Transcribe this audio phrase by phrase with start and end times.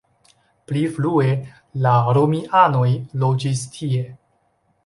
[0.69, 1.27] Pli frue
[1.85, 2.89] la romianoj
[3.25, 4.05] loĝis tie.